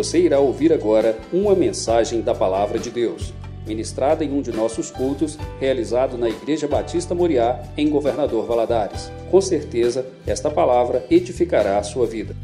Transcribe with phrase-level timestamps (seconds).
[0.00, 3.34] Você irá ouvir agora uma mensagem da Palavra de Deus,
[3.66, 9.10] ministrada em um de nossos cultos, realizado na Igreja Batista Moriá, em Governador Valadares.
[9.30, 12.34] Com certeza, esta palavra edificará a sua vida.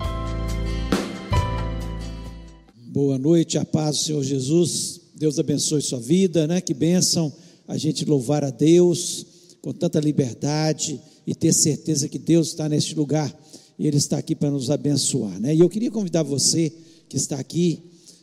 [2.77, 5.01] Boa noite, a paz do Senhor Jesus.
[5.15, 6.61] Deus abençoe sua vida, né?
[6.61, 7.33] Que bênção
[7.67, 12.95] a gente louvar a Deus com tanta liberdade e ter certeza que Deus está neste
[12.95, 13.35] lugar
[13.79, 15.55] e Ele está aqui para nos abençoar, né?
[15.55, 16.71] E eu queria convidar você
[17.09, 17.83] que está aqui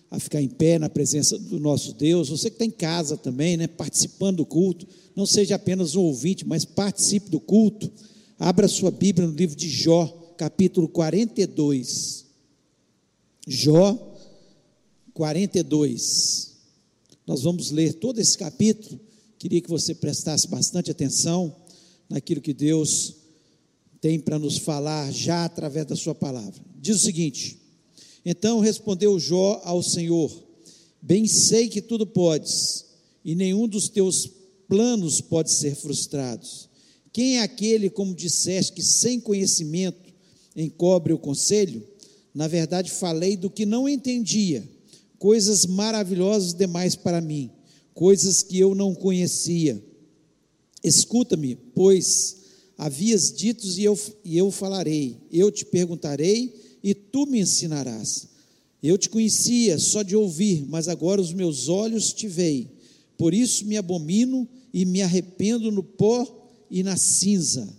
[0.10, 3.58] a ficar em pé na presença do nosso Deus, você que está em casa também,
[3.58, 3.68] né?
[3.68, 7.92] Participando do culto, não seja apenas um ouvinte, mas participe do culto.
[8.38, 10.06] Abra sua Bíblia no livro de Jó,
[10.38, 12.26] capítulo 42.
[13.48, 14.16] Jó
[15.14, 16.54] 42.
[17.26, 19.00] Nós vamos ler todo esse capítulo.
[19.40, 21.56] Queria que você prestasse bastante atenção
[22.10, 23.16] naquilo que Deus
[24.00, 26.62] tem para nos falar já através da Sua palavra.
[26.80, 27.63] Diz o seguinte:
[28.26, 30.32] Então respondeu Jó ao Senhor:
[31.02, 32.86] Bem sei que tudo podes,
[33.24, 34.30] e nenhum dos teus
[34.68, 36.48] planos pode ser frustrado.
[37.12, 40.12] Quem é aquele, como disseste, que sem conhecimento
[40.56, 41.86] encobre o conselho?
[42.34, 44.68] Na verdade, falei do que não entendia,
[45.20, 47.52] coisas maravilhosas demais para mim,
[47.94, 49.84] coisas que eu não conhecia.
[50.84, 52.38] Escuta-me, pois
[52.78, 58.28] havias dito e eu, e eu falarei, eu te perguntarei e tu me ensinarás.
[58.82, 62.70] Eu te conhecia só de ouvir, mas agora os meus olhos te veem.
[63.18, 67.74] Por isso me abomino e me arrependo no pó e na cinza.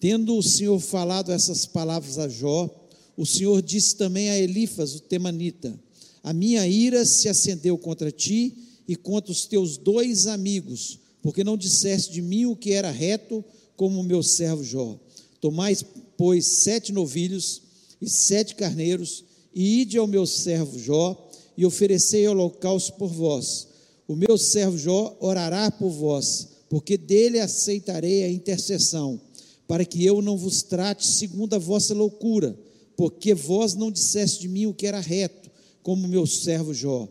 [0.00, 2.70] Tendo o Senhor falado essas palavras a Jó,
[3.16, 5.78] o Senhor disse também a Elifas, o temanita:
[6.22, 8.56] A minha ira se acendeu contra ti
[8.88, 13.44] e contra os teus dois amigos, porque não disseste de mim o que era reto,
[13.76, 14.98] como o meu servo Jó.
[15.40, 15.84] Tomais,
[16.16, 17.61] pois, sete novilhos
[18.02, 23.68] e sete carneiros, e ide ao meu servo Jó, e oferecei holocausto por vós.
[24.08, 29.20] O meu servo Jó orará por vós, porque dele aceitarei a intercessão,
[29.68, 32.58] para que eu não vos trate segundo a vossa loucura,
[32.96, 35.48] porque vós não disseste de mim o que era reto,
[35.82, 37.08] como meu servo Jó.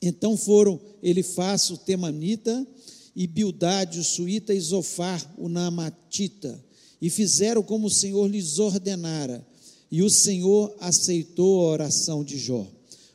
[0.00, 2.66] Então foram Elifaz, o Temanita,
[3.16, 6.62] e Bildade, o Suíta, e Zofar, o Namatita,
[7.02, 9.44] e fizeram como o Senhor lhes ordenara,
[9.90, 12.66] e o Senhor aceitou a oração de Jó.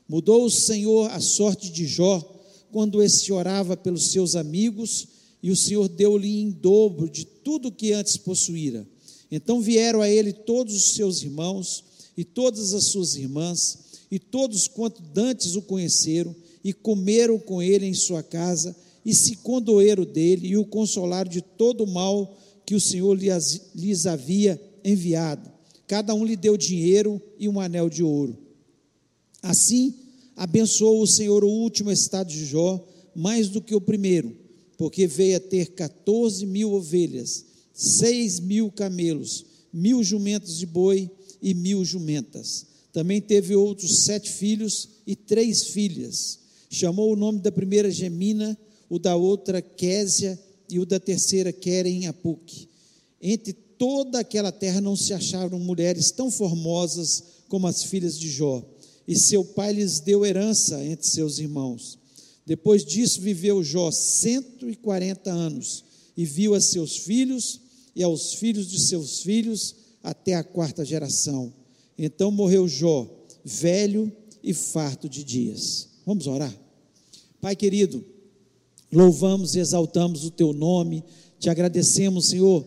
[0.08, 2.22] Mudou o Senhor a sorte de Jó,
[2.72, 5.08] quando este orava pelos seus amigos,
[5.42, 8.86] e o Senhor deu-lhe em dobro de tudo que antes possuíra.
[9.32, 11.84] Então vieram a ele todos os seus irmãos,
[12.18, 17.86] e todas as suas irmãs, e todos quanto dantes o conheceram, e comeram com ele
[17.86, 18.76] em sua casa,
[19.06, 22.36] e se condoeram dele e o consolaram de todo o mal
[22.66, 25.55] que o Senhor lhes havia enviado.
[25.88, 28.38] Cada um lhe deu dinheiro e um anel de ouro.
[29.42, 29.94] Assim,
[30.36, 32.84] abençoou o Senhor o último estado de Jó,
[33.16, 34.36] mais do que o primeiro,
[34.78, 41.10] porque veio a ter 14 mil ovelhas, seis mil camelos, mil jumentos de boi
[41.42, 42.66] e mil jumentas.
[42.92, 46.40] Também teve outros sete filhos e três filhas.
[46.70, 48.58] Chamou o nome da primeira Gemina
[48.90, 52.70] o da outra Késia e o da terceira Querem Apuque.
[53.22, 58.64] Entre toda aquela terra não se acharam mulheres tão formosas como as filhas de Jó,
[59.08, 61.98] e seu pai lhes deu herança entre seus irmãos.
[62.46, 65.84] Depois disso viveu Jó cento e quarenta anos,
[66.16, 67.62] e viu a seus filhos
[67.96, 71.54] e aos filhos de seus filhos até a quarta geração.
[71.98, 73.08] Então morreu Jó,
[73.44, 74.12] velho
[74.44, 75.90] e farto de dias.
[76.06, 76.56] Vamos orar?
[77.42, 78.04] Pai querido,
[78.92, 81.04] Louvamos e exaltamos o teu nome,
[81.38, 82.66] te agradecemos, Senhor,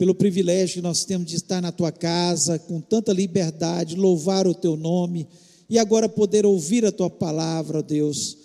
[0.00, 4.54] pelo privilégio que nós temos de estar na tua casa com tanta liberdade, louvar o
[4.54, 5.28] teu nome
[5.68, 8.38] e agora poder ouvir a tua palavra, Deus.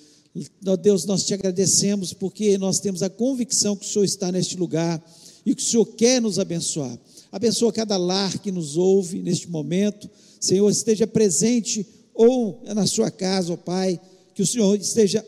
[0.67, 4.57] Ó Deus, nós te agradecemos porque nós temos a convicção que o Senhor está neste
[4.57, 5.01] lugar
[5.45, 6.99] e que o Senhor quer nos abençoar.
[7.31, 10.09] Abençoa cada lar que nos ouve neste momento.
[10.41, 13.97] Senhor, esteja presente ou na sua casa, ó Pai,
[14.33, 15.25] que o Senhor esteja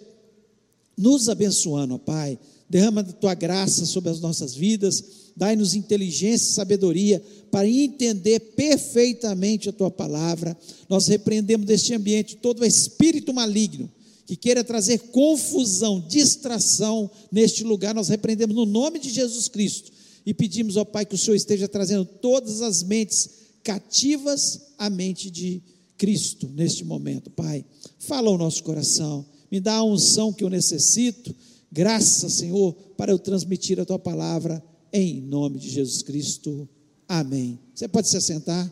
[0.97, 2.37] nos abençoando, ó Pai.
[2.69, 9.69] Derrama a tua graça sobre as nossas vidas, dai-nos inteligência e sabedoria para entender perfeitamente
[9.69, 10.57] a tua palavra.
[10.89, 13.89] Nós repreendemos deste ambiente todo espírito maligno
[14.25, 17.95] que queira trazer confusão, distração neste lugar.
[17.95, 19.91] Nós repreendemos no nome de Jesus Cristo
[20.25, 23.29] e pedimos ao Pai que o Senhor esteja trazendo todas as mentes
[23.63, 25.61] cativas à mente de
[25.97, 27.63] Cristo neste momento, Pai.
[27.99, 31.33] Fala ao nosso coração me dá a unção que eu necessito.
[31.71, 36.67] Graça, Senhor, para eu transmitir a tua palavra em nome de Jesus Cristo.
[37.07, 37.59] Amém.
[37.73, 38.71] Você pode se assentar?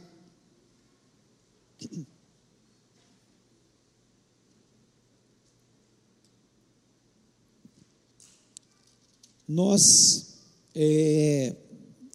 [9.48, 10.34] Nós
[10.74, 11.56] é,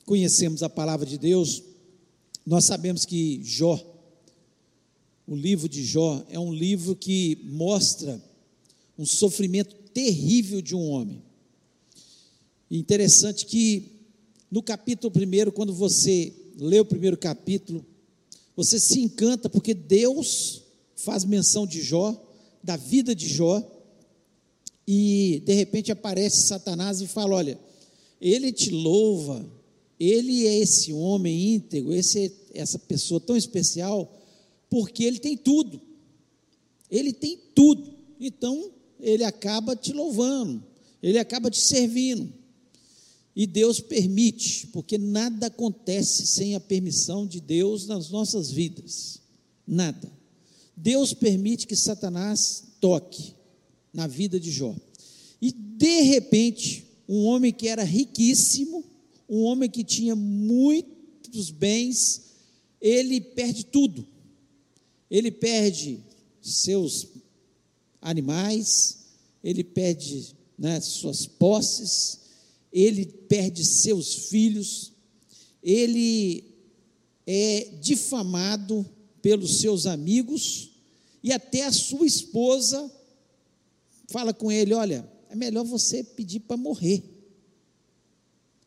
[0.05, 1.63] conhecemos a palavra de Deus,
[2.45, 3.79] nós sabemos que Jó,
[5.27, 8.21] o livro de Jó, é um livro que mostra
[8.99, 11.23] um sofrimento terrível de um homem.
[12.71, 13.91] Interessante que
[14.51, 17.85] no capítulo primeiro, quando você lê o primeiro capítulo,
[18.55, 20.63] você se encanta porque Deus
[20.95, 22.15] faz menção de Jó,
[22.63, 23.63] da vida de Jó,
[24.87, 27.59] e de repente aparece Satanás e fala: Olha,
[28.21, 29.45] ele te louva,
[29.99, 34.21] ele é esse homem íntegro, esse, essa pessoa tão especial,
[34.69, 35.81] porque ele tem tudo.
[36.91, 37.95] Ele tem tudo.
[38.21, 40.63] Então, ele acaba te louvando,
[41.03, 42.40] ele acaba te servindo.
[43.35, 49.21] E Deus permite, porque nada acontece sem a permissão de Deus nas nossas vidas.
[49.67, 50.11] Nada.
[50.77, 53.35] Deus permite que Satanás toque
[53.93, 54.75] na vida de Jó.
[55.41, 58.85] E de repente, um homem que era riquíssimo,
[59.29, 62.23] um homem que tinha muitos bens,
[62.81, 64.07] ele perde tudo.
[65.11, 66.01] Ele perde
[66.43, 67.09] seus
[68.01, 68.99] animais,
[69.43, 72.20] ele perde né, suas posses,
[72.73, 74.93] ele perde seus filhos,
[75.63, 76.45] ele
[77.27, 78.87] é difamado
[79.21, 80.71] pelos seus amigos
[81.23, 82.91] e até a sua esposa
[84.09, 87.03] fala com ele: Olha, é melhor você pedir para morrer.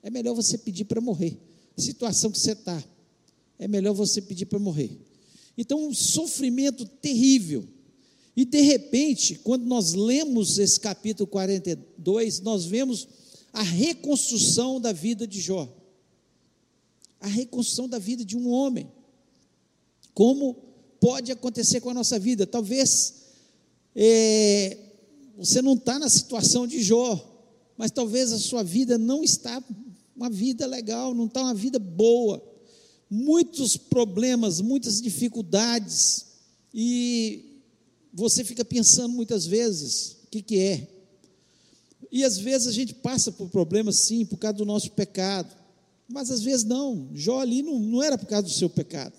[0.02, 1.38] É melhor você pedir para morrer.
[1.78, 2.84] A situação que você está,
[3.58, 4.92] é melhor você pedir para morrer.
[5.58, 7.66] Então, um sofrimento terrível.
[8.36, 13.08] E de repente, quando nós lemos esse capítulo 42, nós vemos
[13.54, 15.72] a reconstrução da vida de Jó.
[17.22, 18.92] A reconstrução da vida de um homem.
[20.14, 20.56] Como
[21.00, 22.48] pode acontecer com a nossa vida?
[22.48, 23.14] Talvez
[23.96, 24.78] é,
[25.38, 27.30] você não está na situação de Jó,
[27.78, 29.64] mas talvez a sua vida não está
[30.16, 32.44] uma vida legal, não está uma vida boa.
[33.10, 36.26] Muitos problemas, muitas dificuldades,
[36.74, 37.62] e
[38.12, 40.93] você fica pensando muitas vezes: o que, que é?
[42.14, 45.52] E às vezes a gente passa por problemas, sim, por causa do nosso pecado.
[46.08, 47.10] Mas às vezes não.
[47.12, 49.16] Jó ali não, não era por causa do seu pecado.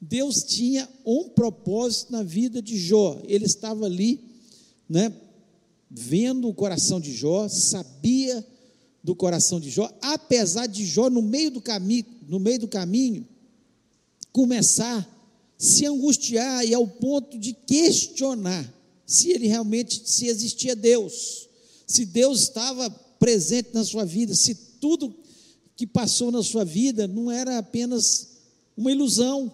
[0.00, 3.20] Deus tinha um propósito na vida de Jó.
[3.24, 4.18] Ele estava ali,
[4.88, 5.12] né,
[5.90, 8.42] vendo o coração de Jó, sabia
[9.04, 13.28] do coração de Jó, apesar de Jó no meio do caminho, no meio do caminho,
[14.32, 15.06] começar a
[15.58, 18.72] se angustiar e ao ponto de questionar
[19.04, 21.51] se ele realmente se existia Deus
[21.92, 25.14] se Deus estava presente na sua vida, se tudo
[25.76, 28.28] que passou na sua vida não era apenas
[28.76, 29.52] uma ilusão.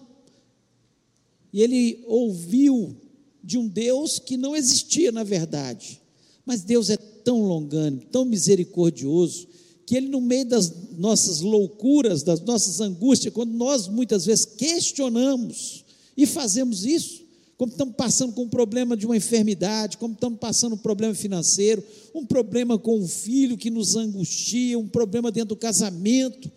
[1.51, 2.95] E ele ouviu
[3.43, 6.01] de um Deus que não existia na verdade.
[6.45, 9.47] Mas Deus é tão longânimo, tão misericordioso,
[9.85, 15.83] que Ele, no meio das nossas loucuras, das nossas angústias, quando nós muitas vezes questionamos
[16.15, 17.23] e fazemos isso,
[17.59, 21.83] como estamos passando com um problema de uma enfermidade, como estamos passando um problema financeiro,
[22.15, 26.49] um problema com um filho que nos angustia, um problema dentro do casamento,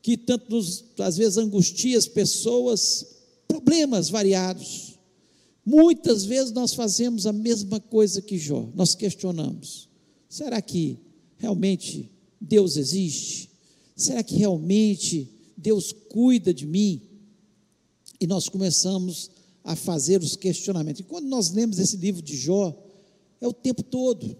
[0.00, 3.04] que tanto nos, às vezes angustia as pessoas,
[3.46, 4.98] problemas variados.
[5.66, 9.86] Muitas vezes nós fazemos a mesma coisa que Jó, nós questionamos:
[10.30, 10.96] será que
[11.36, 13.50] realmente Deus existe?
[13.94, 17.02] Será que realmente Deus cuida de mim?
[18.18, 19.30] E nós começamos
[19.68, 21.00] a fazer os questionamentos.
[21.00, 22.74] E quando nós lemos esse livro de Jó,
[23.38, 24.34] é o tempo todo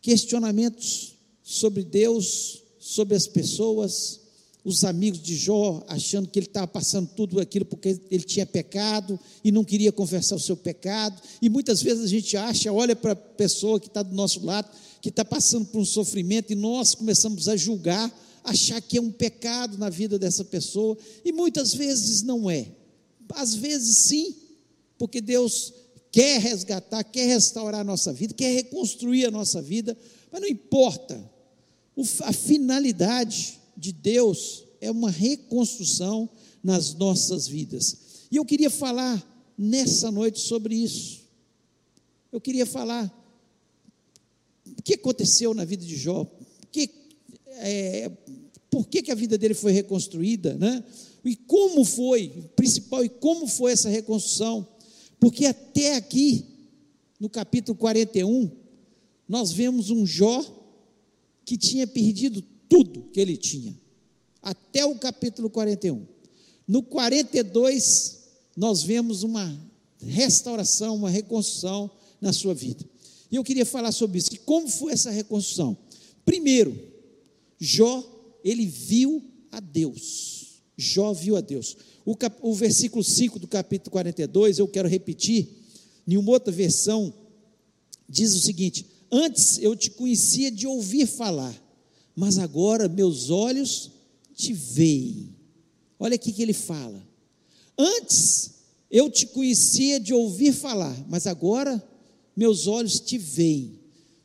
[0.00, 4.20] questionamentos sobre Deus, sobre as pessoas,
[4.64, 9.20] os amigos de Jó achando que ele estava passando tudo aquilo porque ele tinha pecado
[9.44, 11.20] e não queria confessar o seu pecado.
[11.42, 14.70] E muitas vezes a gente acha, olha para a pessoa que está do nosso lado,
[15.02, 18.10] que está passando por um sofrimento, e nós começamos a julgar,
[18.42, 22.77] achar que é um pecado na vida dessa pessoa, e muitas vezes não é.
[23.34, 24.34] Às vezes sim,
[24.96, 25.72] porque Deus
[26.10, 29.96] quer resgatar, quer restaurar a nossa vida, quer reconstruir a nossa vida,
[30.32, 31.18] mas não importa.
[32.22, 36.28] a finalidade de Deus é uma reconstrução
[36.62, 37.96] nas nossas vidas.
[38.30, 39.24] E eu queria falar
[39.56, 41.20] nessa noite sobre isso.
[42.30, 43.12] Eu queria falar
[44.66, 46.26] o que aconteceu na vida de Jó,
[46.70, 46.90] que,
[47.48, 48.10] é,
[48.70, 50.84] por que, que a vida dele foi reconstruída, né?
[51.24, 54.66] E como foi, principal, e como foi essa reconstrução?
[55.20, 56.44] Porque até aqui,
[57.18, 58.50] no capítulo 41,
[59.28, 60.44] nós vemos um Jó
[61.44, 63.78] que tinha perdido tudo que ele tinha,
[64.42, 66.06] até o capítulo 41.
[66.66, 68.18] No 42,
[68.56, 69.58] nós vemos uma
[70.00, 72.84] restauração, uma reconstrução na sua vida.
[73.30, 75.76] E eu queria falar sobre isso, como foi essa reconstrução?
[76.24, 76.78] Primeiro,
[77.58, 78.04] Jó,
[78.44, 80.37] ele viu a Deus.
[80.78, 81.76] Jó viu a Deus.
[82.04, 85.48] O, cap, o versículo 5 do capítulo 42, eu quero repetir,
[86.06, 87.12] em uma outra versão,
[88.08, 91.54] diz o seguinte: Antes eu te conhecia de ouvir falar,
[92.14, 93.90] mas agora meus olhos
[94.34, 95.34] te veem.
[95.98, 97.04] Olha aqui que ele fala.
[97.76, 98.52] Antes
[98.88, 101.82] eu te conhecia de ouvir falar, mas agora
[102.36, 103.77] meus olhos te veem.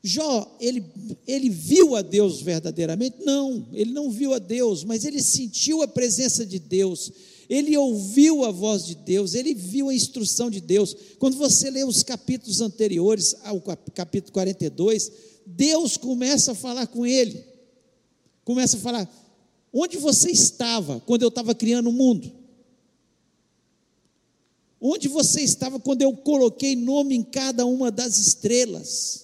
[0.06, 0.84] Jó, ele,
[1.26, 3.24] ele viu a Deus verdadeiramente?
[3.24, 7.10] Não, ele não viu a Deus, mas ele sentiu a presença de Deus,
[7.50, 10.94] ele ouviu a voz de Deus, ele viu a instrução de Deus.
[11.18, 15.10] Quando você lê os capítulos anteriores ao capítulo 42,
[15.46, 17.42] Deus começa a falar com ele,
[18.44, 19.10] começa a falar:
[19.72, 22.30] onde você estava quando eu estava criando o mundo?
[24.82, 29.23] Onde você estava quando eu coloquei nome em cada uma das estrelas?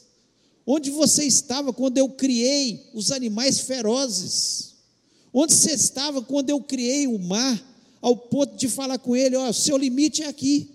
[0.71, 4.75] Onde você estava quando eu criei os animais ferozes?
[5.33, 7.59] Onde você estava quando eu criei o mar,
[7.99, 10.69] ao ponto de falar com ele: ó, seu limite é aqui,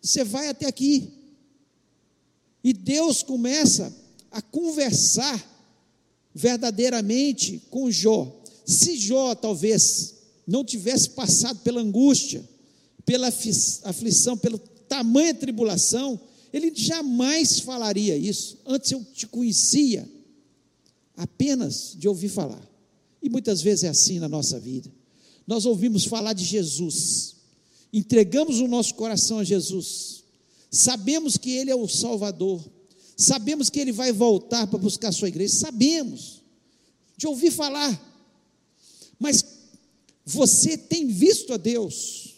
[0.00, 1.10] você vai até aqui.
[2.62, 3.92] E Deus começa
[4.30, 5.44] a conversar
[6.32, 8.40] verdadeiramente com Jó.
[8.64, 10.14] Se Jó talvez
[10.46, 12.48] não tivesse passado pela angústia,
[13.04, 16.20] pela aflição, pela tamanha tribulação,
[16.54, 18.60] ele jamais falaria isso.
[18.64, 20.08] Antes eu te conhecia
[21.16, 22.62] apenas de ouvir falar.
[23.20, 24.88] E muitas vezes é assim na nossa vida.
[25.48, 27.34] Nós ouvimos falar de Jesus,
[27.92, 30.22] entregamos o nosso coração a Jesus,
[30.70, 32.64] sabemos que Ele é o Salvador,
[33.16, 36.40] sabemos que Ele vai voltar para buscar a sua igreja, sabemos,
[37.16, 38.00] de ouvir falar,
[39.18, 39.44] mas
[40.24, 42.33] você tem visto a Deus,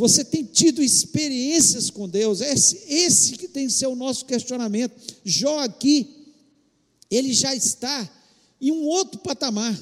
[0.00, 2.40] você tem tido experiências com Deus?
[2.40, 4.94] Esse, esse que tem que ser o nosso questionamento.
[5.22, 6.08] Jó aqui,
[7.10, 8.10] ele já está
[8.58, 9.78] em um outro patamar.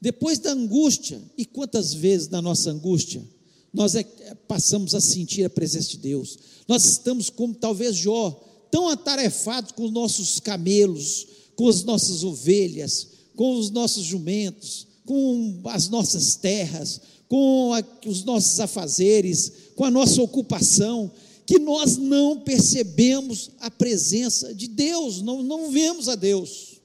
[0.00, 3.22] Depois da angústia, e quantas vezes na nossa angústia
[3.74, 4.02] nós é,
[4.48, 6.38] passamos a sentir a presença de Deus?
[6.66, 8.30] Nós estamos como talvez Jó,
[8.70, 13.06] tão atarefados com os nossos camelos, com as nossas ovelhas,
[13.36, 19.90] com os nossos jumentos, com as nossas terras, com a, os nossos afazeres, com a
[19.90, 21.10] nossa ocupação,
[21.46, 26.78] que nós não percebemos a presença de Deus, não, não vemos a Deus.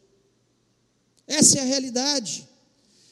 [1.27, 2.47] Essa é a realidade.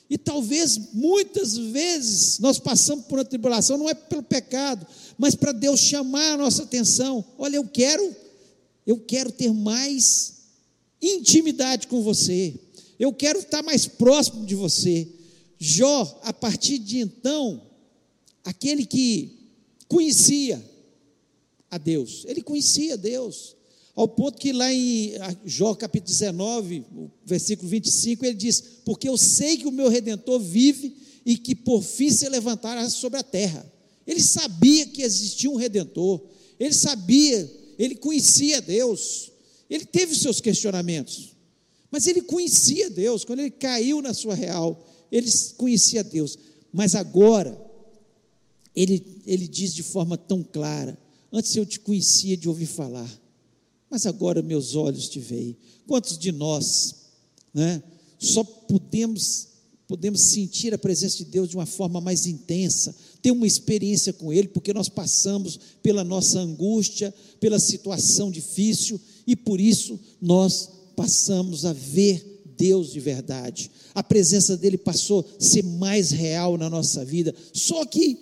[0.09, 4.87] E talvez muitas vezes nós passamos por uma tribulação, não é pelo pecado,
[5.17, 7.21] mas para Deus chamar a nossa atenção.
[7.37, 8.15] Olha, eu quero,
[8.87, 10.35] eu quero ter mais
[11.01, 12.57] intimidade com você.
[12.97, 15.14] Eu quero estar mais próximo de você.
[15.59, 17.61] Jó, a partir de então,
[18.43, 19.51] aquele que
[19.87, 20.63] conhecia
[21.69, 23.55] a Deus, ele conhecia Deus,
[23.95, 25.13] ao ponto que lá em
[25.45, 26.83] Jó capítulo 19,
[27.25, 30.95] versículo 25, ele diz: Porque eu sei que o meu redentor vive
[31.25, 33.65] e que por fim se levantará sobre a terra.
[34.05, 36.21] Ele sabia que existia um redentor,
[36.59, 39.31] ele sabia, ele conhecia Deus,
[39.69, 41.31] ele teve seus questionamentos,
[41.89, 44.85] mas ele conhecia Deus, quando ele caiu na sua real,
[45.15, 46.37] ele conhecia Deus,
[46.73, 47.57] mas agora,
[48.75, 50.97] ele, ele diz de forma tão clara:
[51.31, 53.09] Antes eu te conhecia de ouvir falar,
[53.89, 55.55] mas agora meus olhos te veem.
[55.87, 56.95] Quantos de nós,
[57.53, 57.81] né,
[58.19, 59.55] só podemos
[59.87, 64.33] podemos sentir a presença de Deus de uma forma mais intensa, ter uma experiência com
[64.33, 71.65] Ele, porque nós passamos pela nossa angústia, pela situação difícil, e por isso nós passamos
[71.65, 73.71] a ver Deus de verdade.
[73.93, 77.33] A presença dele passou a ser mais real na nossa vida.
[77.53, 78.17] Só que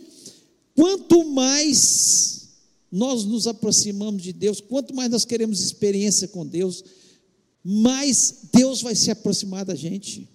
[0.76, 2.50] quanto mais
[2.92, 6.84] nós nos aproximamos de Deus, quanto mais nós queremos experiência com Deus,
[7.64, 10.30] mais Deus vai se aproximar da gente.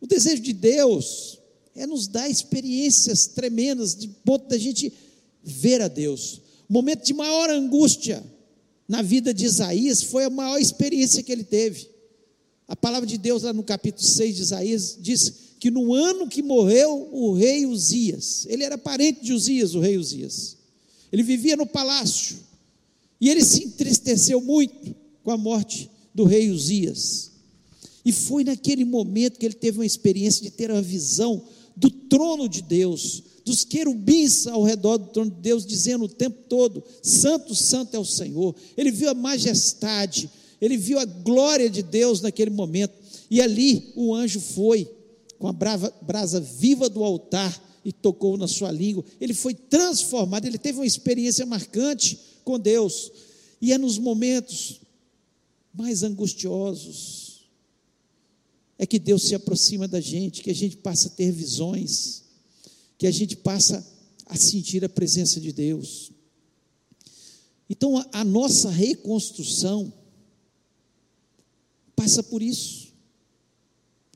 [0.00, 1.38] O desejo de Deus
[1.74, 4.92] é nos dar experiências tremendas, de ponto da gente
[5.42, 6.40] ver a Deus.
[6.68, 8.22] O momento de maior angústia
[8.88, 11.88] na vida de Isaías foi a maior experiência que ele teve.
[12.70, 16.40] A palavra de Deus, lá no capítulo 6 de Isaías, diz que no ano que
[16.40, 20.56] morreu o rei Uzias, ele era parente de Uzias, o rei Uzias,
[21.10, 22.36] ele vivia no palácio,
[23.20, 27.32] e ele se entristeceu muito com a morte do rei Uzias.
[28.04, 31.42] E foi naquele momento que ele teve uma experiência de ter uma visão
[31.76, 36.38] do trono de Deus, dos querubins ao redor do trono de Deus, dizendo o tempo
[36.48, 38.54] todo: Santo, Santo é o Senhor.
[38.76, 40.30] Ele viu a majestade,
[40.60, 42.94] ele viu a glória de Deus naquele momento,
[43.30, 44.90] e ali o anjo foi
[45.38, 49.04] com a brava, brasa viva do altar e tocou na sua língua.
[49.20, 53.10] Ele foi transformado, ele teve uma experiência marcante com Deus.
[53.60, 54.80] E é nos momentos
[55.72, 57.48] mais angustiosos,
[58.78, 62.24] é que Deus se aproxima da gente, que a gente passa a ter visões,
[62.98, 63.86] que a gente passa
[64.26, 66.10] a sentir a presença de Deus.
[67.68, 69.92] Então, a, a nossa reconstrução
[72.00, 72.94] passa por isso,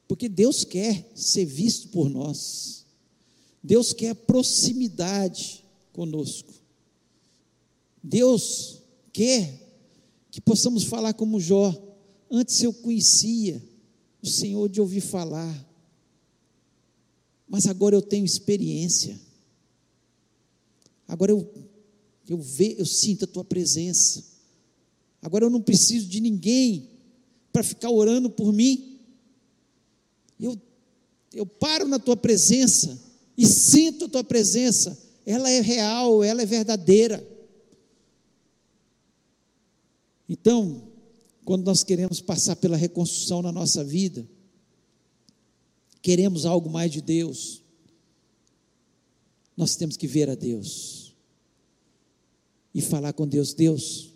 [0.08, 2.86] porque Deus quer ser visto por nós,
[3.62, 5.62] Deus quer proximidade
[5.92, 6.50] conosco,
[8.02, 8.80] Deus
[9.12, 9.60] quer
[10.30, 11.78] que possamos falar como Jó.
[12.30, 13.62] Antes eu conhecia
[14.22, 15.70] o Senhor de ouvir falar,
[17.46, 19.20] mas agora eu tenho experiência.
[21.06, 21.46] Agora eu,
[22.26, 24.24] eu, ve, eu sinto a tua presença.
[25.20, 26.93] Agora eu não preciso de ninguém
[27.54, 28.98] para ficar orando por mim.
[30.40, 30.60] Eu,
[31.32, 33.00] eu paro na tua presença
[33.38, 35.00] e sinto a tua presença.
[35.24, 37.24] Ela é real, ela é verdadeira.
[40.28, 40.82] Então,
[41.44, 44.28] quando nós queremos passar pela reconstrução na nossa vida,
[46.02, 47.62] queremos algo mais de Deus,
[49.56, 51.14] nós temos que ver a Deus
[52.74, 54.10] e falar com Deus: Deus,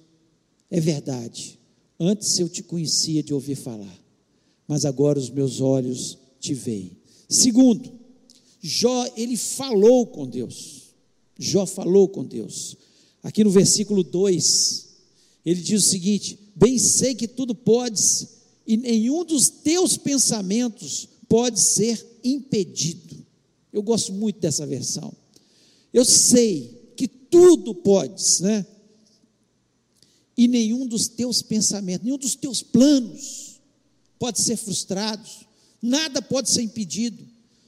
[0.68, 1.58] é verdade,
[1.99, 3.99] antes eu te conhecia de ouvir falar,
[4.67, 6.93] mas agora os meus olhos te veem.
[7.28, 7.99] Segundo,
[8.61, 10.95] Jó, ele falou com Deus.
[11.38, 12.76] Jó falou com Deus.
[13.23, 14.88] Aqui no versículo 2,
[15.45, 18.28] ele diz o seguinte: Bem sei que tudo podes,
[18.67, 23.17] e nenhum dos teus pensamentos pode ser impedido.
[23.73, 25.12] Eu gosto muito dessa versão.
[25.93, 28.67] Eu sei que tudo podes, né?
[30.38, 33.61] E nenhum dos teus pensamentos, nenhum dos teus planos
[34.21, 35.28] pode ser frustrado,
[35.83, 37.26] nada pode ser impedido.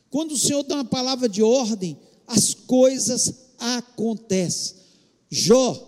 [0.09, 1.99] Quando o Senhor dá uma palavra de ordem,
[2.29, 4.77] as coisas acontecem.
[5.29, 5.85] Jó,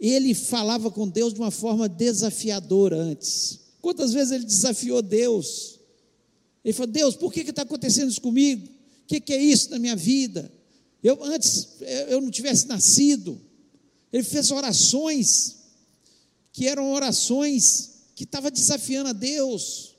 [0.00, 3.60] ele falava com Deus de uma forma desafiadora antes.
[3.82, 5.78] Quantas vezes ele desafiou Deus?
[6.64, 8.66] Ele falou: Deus, por que está acontecendo isso comigo?
[8.66, 10.50] O que, que é isso na minha vida?
[11.02, 11.68] Eu antes
[12.08, 13.38] eu não tivesse nascido.
[14.10, 15.63] Ele fez orações
[16.54, 19.96] que eram orações que estava desafiando a Deus.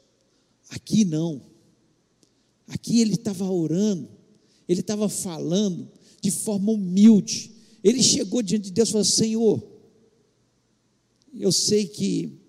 [0.69, 1.41] Aqui não.
[2.65, 4.07] Aqui ele estava orando,
[4.67, 5.91] ele estava falando
[6.21, 7.51] de forma humilde.
[7.83, 9.67] Ele chegou diante de Deus e falou: Senhor,
[11.37, 12.39] eu sei que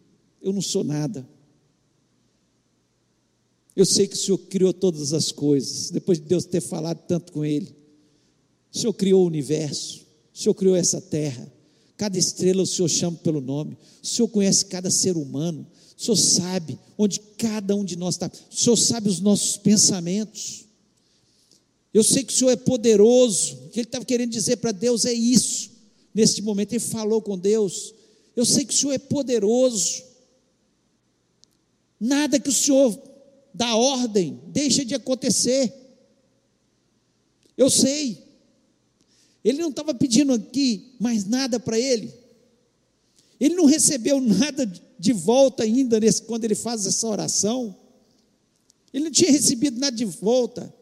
[0.41, 1.29] eu não sou nada.
[3.75, 7.33] Eu sei que o Senhor criou todas as coisas, depois de Deus ter falado tanto
[7.33, 7.77] com ele.
[8.73, 11.56] O Senhor criou o universo, o Senhor criou essa terra.
[11.97, 13.77] Cada estrela o Senhor chama pelo nome.
[14.03, 15.67] O Senhor conhece cada ser humano.
[15.97, 18.31] O Senhor sabe onde cada um de nós está.
[18.51, 20.67] O Senhor sabe os nossos pensamentos.
[21.93, 23.55] Eu sei que o Senhor é poderoso.
[23.55, 25.71] O que ele estava querendo dizer para Deus é isso.
[26.15, 27.95] Neste momento, ele falou com Deus.
[28.35, 30.03] Eu sei que o Senhor é poderoso.
[31.99, 32.99] Nada que o Senhor
[33.55, 35.73] dá ordem deixa de acontecer.
[37.57, 38.26] Eu sei.
[39.47, 42.13] Ele não estava pedindo aqui mais nada para ele.
[43.39, 44.67] Ele não recebeu nada
[44.99, 47.77] de volta ainda nesse, quando ele faz essa oração.
[48.93, 50.75] Ele não tinha recebido nada de volta.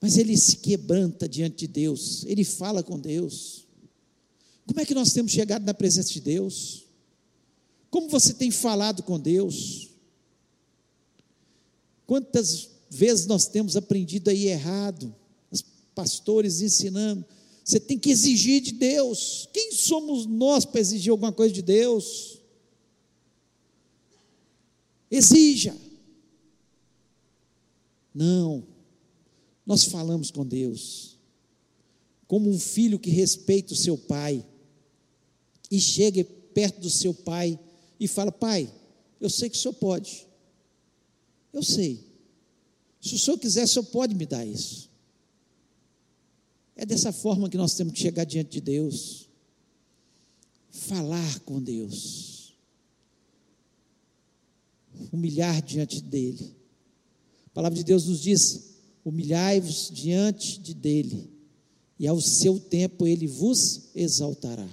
[0.00, 2.24] Mas ele se quebranta diante de Deus.
[2.24, 3.68] Ele fala com Deus.
[4.66, 6.86] Como é que nós temos chegado na presença de Deus?
[7.88, 9.90] Como você tem falado com Deus?
[12.04, 15.14] Quantas vezes nós temos aprendido aí errado?
[15.52, 15.62] Os
[15.94, 17.24] pastores ensinando.
[17.64, 19.48] Você tem que exigir de Deus.
[19.50, 22.38] Quem somos nós para exigir alguma coisa de Deus?
[25.10, 25.74] Exija.
[28.14, 28.66] Não.
[29.64, 31.18] Nós falamos com Deus.
[32.26, 34.44] Como um filho que respeita o seu pai.
[35.70, 36.22] E chega
[36.52, 37.58] perto do seu pai
[37.98, 38.70] e fala: Pai,
[39.18, 40.26] eu sei que o senhor pode.
[41.50, 42.04] Eu sei.
[43.00, 44.90] Se o senhor quiser, o senhor pode me dar isso.
[46.76, 49.28] É dessa forma que nós temos que chegar diante de Deus,
[50.70, 52.54] falar com Deus,
[55.12, 56.54] humilhar diante dEle.
[57.46, 61.30] A palavra de Deus nos diz: humilhai-vos diante de dEle,
[61.98, 64.68] e ao seu tempo Ele vos exaltará.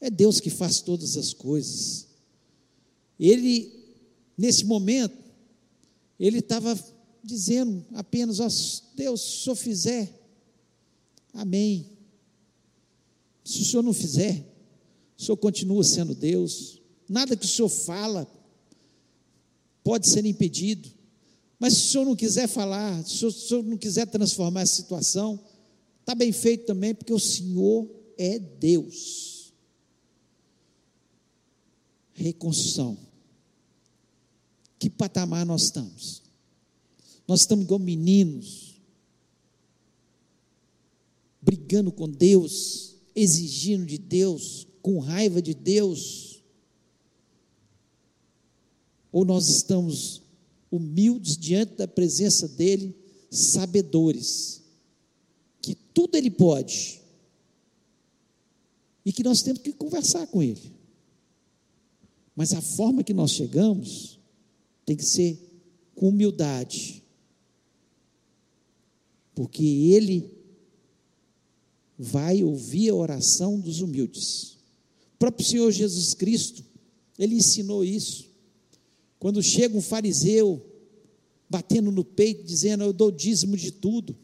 [0.00, 2.08] É Deus que faz todas as coisas.
[3.18, 3.72] Ele,
[4.36, 5.16] nesse momento,
[6.18, 6.78] ele estava
[7.22, 10.23] dizendo apenas: Deus, se o fizer,
[11.34, 11.90] Amém.
[13.44, 14.46] Se o Senhor não fizer,
[15.18, 16.80] o Senhor continua sendo Deus.
[17.08, 18.26] Nada que o Senhor fala
[19.82, 20.88] pode ser impedido.
[21.58, 25.38] Mas se o Senhor não quiser falar, se o Senhor não quiser transformar essa situação,
[26.00, 29.52] está bem feito também, porque o Senhor é Deus.
[32.12, 32.96] Reconstrução.
[34.78, 36.22] que patamar nós estamos?
[37.26, 38.73] Nós estamos igual meninos,
[41.44, 46.42] brigando com Deus, exigindo de Deus, com raiva de Deus?
[49.12, 50.22] Ou nós estamos
[50.70, 52.96] humildes diante da presença dEle,
[53.30, 54.62] sabedores,
[55.60, 57.00] que tudo Ele pode,
[59.04, 60.72] e que nós temos que conversar com Ele.
[62.34, 64.18] Mas a forma que nós chegamos
[64.84, 65.38] tem que ser
[65.94, 67.02] com humildade,
[69.34, 70.33] porque Ele
[72.04, 74.58] vai ouvir a oração dos humildes.
[75.14, 76.62] O próprio Senhor Jesus Cristo,
[77.18, 78.30] Ele ensinou isso.
[79.18, 80.64] Quando chega um fariseu
[81.48, 84.14] batendo no peito, dizendo: Eu dou dízimo de tudo,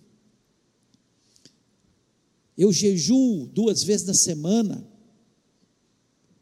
[2.56, 4.86] eu jejuo duas vezes na semana,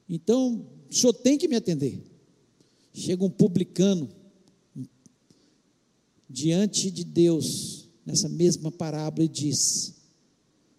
[0.09, 2.03] então o senhor tem que me atender.
[2.92, 4.09] Chega um publicano
[6.29, 9.97] diante de Deus, nessa mesma parábola, e diz: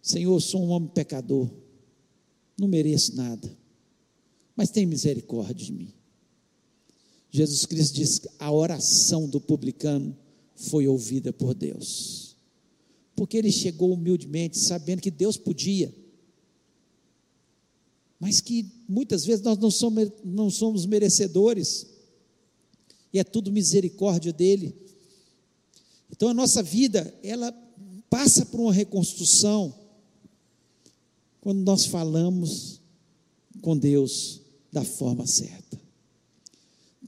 [0.09, 1.47] Senhor, sou um homem pecador,
[2.59, 3.55] não mereço nada,
[4.55, 5.93] mas tem misericórdia de mim.
[7.29, 10.17] Jesus Cristo diz que a oração do publicano
[10.55, 12.35] foi ouvida por Deus.
[13.15, 15.93] Porque ele chegou humildemente, sabendo que Deus podia,
[18.19, 21.85] mas que muitas vezes nós não somos, não somos merecedores,
[23.13, 24.75] e é tudo misericórdia dele.
[26.09, 27.51] Então a nossa vida, ela
[28.09, 29.78] passa por uma reconstrução
[31.41, 32.81] quando nós falamos
[33.61, 35.79] com Deus da forma certa.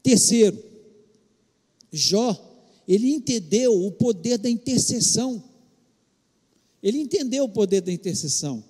[0.02, 0.62] Terceiro,
[1.92, 2.52] Jó,
[2.88, 5.42] ele entendeu o poder da intercessão.
[6.82, 8.64] Ele entendeu o poder da intercessão.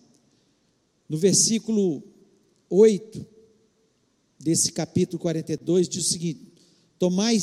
[1.09, 2.03] No versículo
[2.69, 3.25] 8
[4.39, 6.41] desse capítulo 42 diz o seguinte:
[6.99, 7.41] Tomai,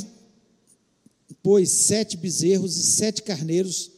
[1.42, 3.92] pois, sete bezerros e sete carneiros,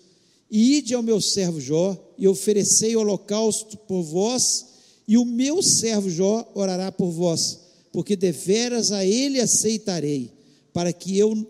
[0.51, 4.65] ide ao meu servo Jó, e oferecei holocausto por vós,
[5.07, 7.61] e o meu servo Jó orará por vós
[7.91, 10.31] porque deveras a ele aceitarei,
[10.73, 11.47] para que eu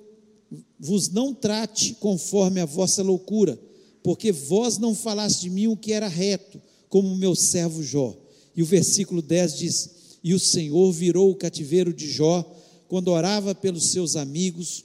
[0.80, 3.60] vos não trate conforme a vossa loucura,
[4.04, 6.60] porque vós não falaste de mim o que era reto,
[6.90, 8.18] como o meu servo Jó.
[8.56, 9.90] E o versículo 10 diz:
[10.24, 12.44] E o Senhor virou o cativeiro de Jó,
[12.88, 14.84] quando orava pelos seus amigos,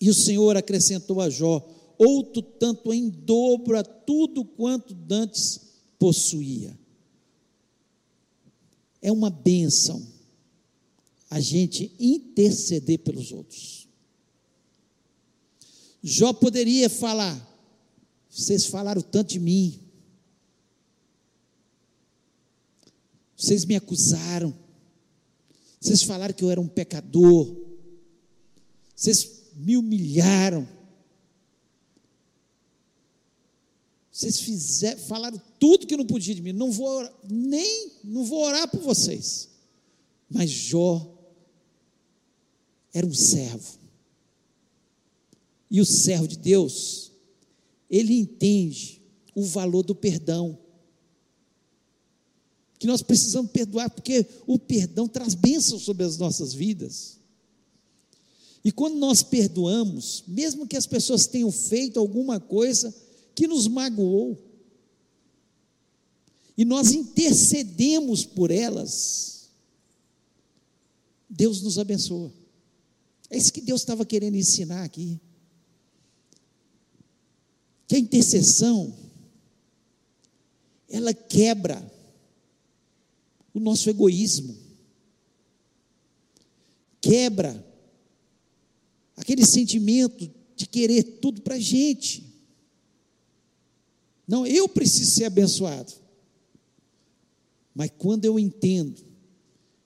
[0.00, 1.66] e o Senhor acrescentou a Jó
[1.98, 5.60] outro tanto em dobro a tudo quanto dantes
[5.98, 6.78] possuía.
[9.00, 10.06] É uma bênção
[11.30, 13.88] a gente interceder pelos outros.
[16.02, 17.36] Jó poderia falar:
[18.30, 19.80] vocês falaram tanto de mim,
[23.36, 24.56] vocês me acusaram,
[25.80, 27.56] vocês falaram que eu era um pecador,
[28.94, 30.66] vocês me humilharam,
[34.16, 38.66] vocês fizeram, falaram tudo que não podia de mim, não vou nem não vou orar
[38.66, 39.50] por vocês.
[40.26, 41.14] Mas Jó
[42.94, 43.78] era um servo.
[45.70, 47.12] E o servo de Deus,
[47.90, 49.02] ele entende
[49.34, 50.58] o valor do perdão.
[52.78, 57.18] Que nós precisamos perdoar, porque o perdão traz bênçãos sobre as nossas vidas.
[58.64, 62.94] E quando nós perdoamos, mesmo que as pessoas tenham feito alguma coisa
[63.36, 64.42] que nos magoou,
[66.56, 69.50] e nós intercedemos por elas,
[71.28, 72.32] Deus nos abençoa.
[73.28, 75.20] É isso que Deus estava querendo ensinar aqui.
[77.86, 78.96] Que a intercessão,
[80.88, 81.92] ela quebra
[83.52, 84.56] o nosso egoísmo,
[87.02, 87.64] quebra
[89.14, 92.35] aquele sentimento de querer tudo para a gente.
[94.26, 95.92] Não, eu preciso ser abençoado.
[97.74, 99.04] Mas quando eu entendo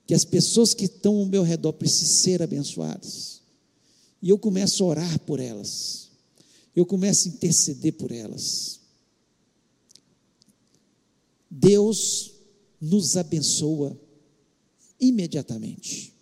[0.07, 3.43] que as pessoas que estão ao meu redor precisam ser abençoadas.
[4.21, 6.11] E eu começo a orar por elas.
[6.75, 8.81] Eu começo a interceder por elas.
[11.49, 12.33] Deus
[12.81, 13.97] nos abençoa
[14.99, 16.13] imediatamente.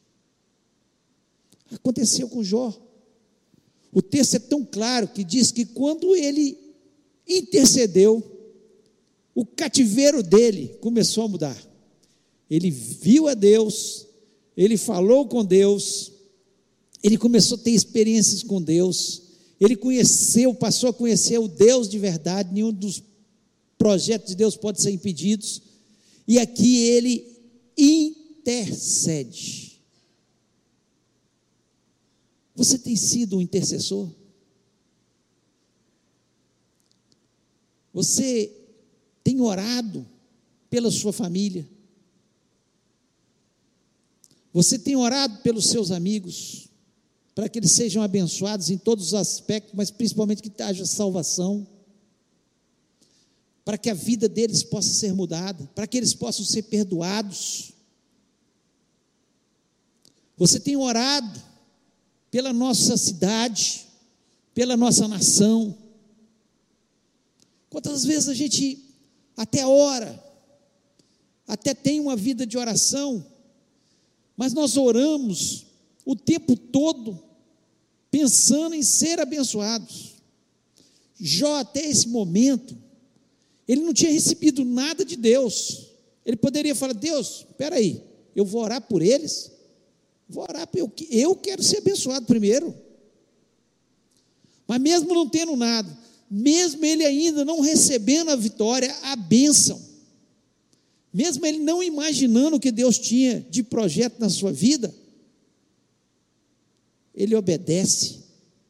[1.71, 2.79] Aconteceu com Jó.
[3.93, 6.68] O texto é tão claro que diz que quando ele
[7.29, 8.23] intercedeu,
[9.35, 11.69] o cativeiro dele começou a mudar.
[12.51, 14.07] Ele viu a Deus,
[14.57, 16.13] ele falou com Deus,
[17.03, 19.23] ele começou a ter experiências com Deus,
[19.61, 23.03] ele conheceu, passou a conhecer o Deus de verdade, nenhum dos
[23.77, 25.63] projetos de Deus pode ser impedidos,
[26.27, 27.27] e aqui ele
[27.77, 29.69] intercede.
[32.57, 34.11] Você tem sido um intercessor?
[37.99, 38.57] Você
[39.25, 40.07] tem orado
[40.71, 41.69] pela sua família?
[44.53, 46.69] Você tem orado pelos seus amigos,
[47.35, 51.67] para que eles sejam abençoados em todos os aspectos, mas principalmente que haja salvação,
[53.65, 57.73] para que a vida deles possa ser mudada, para que eles possam ser perdoados.
[60.37, 61.43] Você tem orado
[62.31, 63.89] pela nossa cidade,
[64.55, 65.88] pela nossa nação.
[67.71, 68.85] Quantas vezes a gente
[69.37, 70.23] até ora,
[71.47, 73.25] até tem uma vida de oração,
[74.37, 75.67] mas nós oramos
[76.05, 77.23] o tempo todo
[78.11, 80.15] pensando em ser abençoados.
[81.21, 82.77] Jó, até esse momento,
[83.67, 85.89] ele não tinha recebido nada de Deus.
[86.25, 88.03] Ele poderia falar: Deus, espera aí,
[88.35, 89.51] eu vou orar por eles.
[90.29, 92.75] Vou orar, eu, eu quero ser abençoado primeiro.
[94.67, 95.91] Mas mesmo não tendo nada,
[96.31, 99.81] mesmo ele ainda não recebendo a vitória, a bênção,
[101.13, 104.95] mesmo ele não imaginando o que Deus tinha de projeto na sua vida,
[107.15, 108.21] ele obedece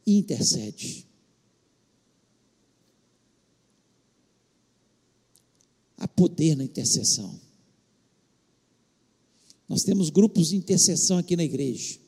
[0.06, 1.06] e intercede.
[5.96, 7.38] Há poder na intercessão.
[9.68, 11.98] Nós temos grupos de intercessão aqui na igreja.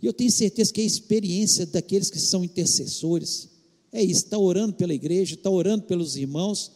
[0.00, 3.51] E eu tenho certeza que a experiência daqueles que são intercessores
[3.92, 6.72] é isso: está orando pela igreja, está orando pelos irmãos,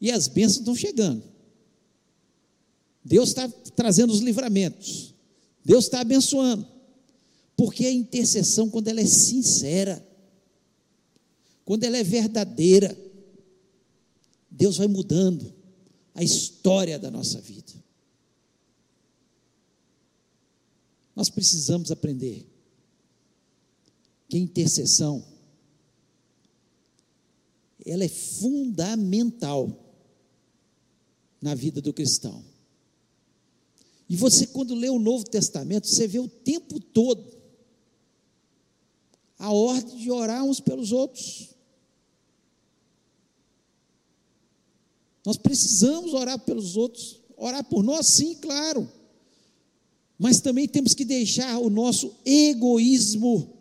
[0.00, 1.22] e as bênçãos estão chegando.
[3.04, 5.14] Deus está trazendo os livramentos,
[5.64, 6.66] Deus está abençoando,
[7.56, 10.06] porque a intercessão, quando ela é sincera,
[11.64, 12.96] quando ela é verdadeira,
[14.50, 15.52] Deus vai mudando
[16.14, 17.72] a história da nossa vida.
[21.14, 22.46] Nós precisamos aprender
[24.28, 25.24] que a intercessão
[27.84, 29.70] ela é fundamental
[31.40, 32.44] na vida do cristão.
[34.08, 37.38] E você, quando lê o Novo Testamento, você vê o tempo todo
[39.38, 41.50] a ordem de orar uns pelos outros.
[45.24, 48.88] Nós precisamos orar pelos outros, orar por nós, sim, claro
[50.22, 53.56] mas também temos que deixar o nosso egoísmo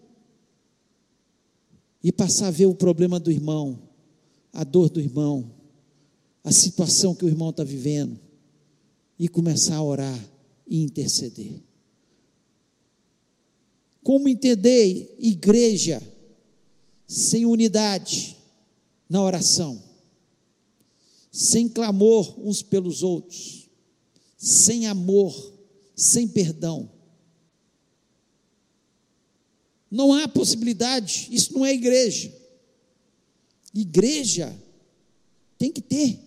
[2.03, 3.79] e passar a ver o problema do irmão,
[4.51, 5.51] a dor do irmão,
[6.43, 8.19] a situação que o irmão está vivendo,
[9.17, 10.29] e começar a orar
[10.67, 11.61] e interceder.
[14.01, 16.01] Como entender igreja
[17.05, 18.37] sem unidade
[19.09, 19.83] na oração,
[21.31, 23.69] sem clamor uns pelos outros,
[24.37, 25.53] sem amor,
[25.95, 26.89] sem perdão.
[29.91, 32.31] Não há possibilidade, isso não é igreja.
[33.73, 34.55] Igreja
[35.57, 36.19] tem que ter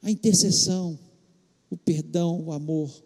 [0.00, 0.98] a intercessão,
[1.70, 3.02] o perdão, o amor,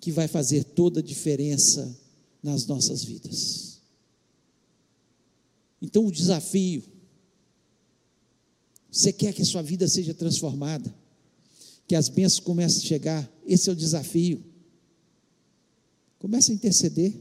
[0.00, 1.98] que vai fazer toda a diferença
[2.42, 3.80] nas nossas vidas.
[5.80, 6.82] Então, o desafio,
[8.90, 10.94] você quer que a sua vida seja transformada?
[11.90, 13.32] que as bênçãos comecem a chegar.
[13.44, 14.44] Esse é o desafio.
[16.20, 17.12] Comece a interceder.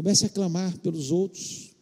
[0.00, 1.76] Comece a clamar pelos outros.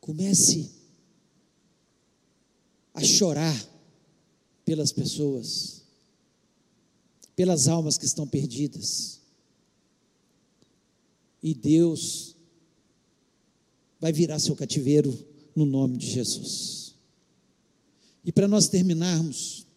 [0.00, 0.68] Comece
[2.92, 3.54] a chorar
[4.64, 5.84] pelas pessoas,
[7.36, 9.20] pelas almas que estão perdidas.
[11.40, 12.34] E Deus
[14.00, 15.16] vai virar seu cativeiro
[15.54, 16.96] no nome de Jesus.
[18.24, 19.67] E para nós terminarmos,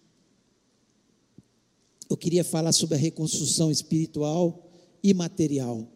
[2.11, 4.69] eu queria falar sobre a reconstrução espiritual
[5.01, 5.87] e material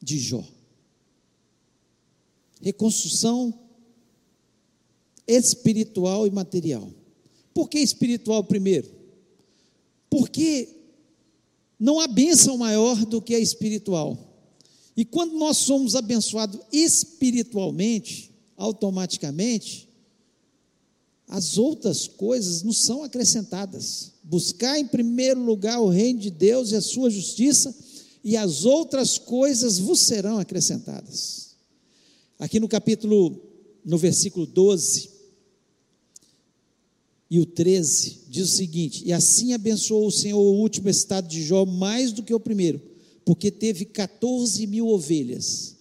[0.00, 0.44] de Jó.
[2.60, 3.54] Reconstrução
[5.26, 6.88] espiritual e material.
[7.54, 8.90] Por que espiritual primeiro?
[10.10, 10.68] Porque
[11.78, 14.18] não há bênção maior do que a espiritual.
[14.96, 19.88] E quando nós somos abençoados espiritualmente, automaticamente,
[21.28, 24.15] as outras coisas nos são acrescentadas.
[24.26, 27.74] Buscar em primeiro lugar o reino de Deus e a sua justiça,
[28.22, 31.56] e as outras coisas vos serão acrescentadas.
[32.38, 33.40] Aqui no capítulo,
[33.82, 35.08] no versículo 12
[37.30, 41.42] e o 13, diz o seguinte: E assim abençoou o Senhor o último estado de
[41.42, 42.82] Jó mais do que o primeiro
[43.26, 45.74] porque teve 14 mil ovelhas.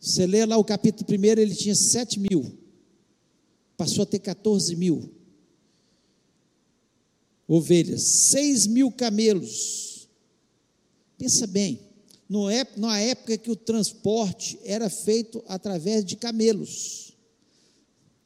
[0.00, 2.52] Você lê lá o capítulo primeiro, ele tinha 7 mil.
[3.76, 5.08] passou a ter 14 mil
[7.48, 10.06] ovelhas, 6 mil camelos.
[11.16, 11.80] Pensa bem,
[12.52, 17.14] é na época que o transporte era feito através de camelos.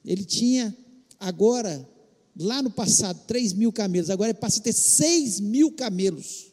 [0.05, 0.77] Ele tinha
[1.21, 1.89] agora,
[2.37, 6.51] lá no passado, 3 mil camelos, agora ele passa a ter 6 mil camelos.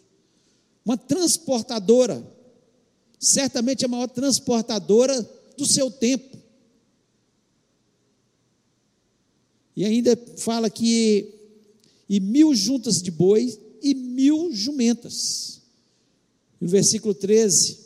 [0.85, 2.23] Uma transportadora,
[3.19, 5.27] certamente a maior transportadora
[5.57, 6.37] do seu tempo.
[9.75, 11.38] E ainda fala que
[12.09, 15.61] e mil juntas de bois e mil jumentas.
[16.59, 17.77] No versículo 13,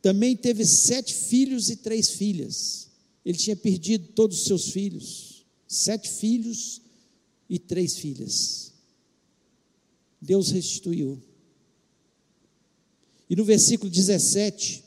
[0.00, 2.88] também teve sete filhos e três filhas.
[3.24, 6.80] Ele tinha perdido todos os seus filhos, sete filhos
[7.48, 8.72] e três filhas.
[10.20, 11.22] Deus restituiu.
[13.28, 14.82] E no versículo 17,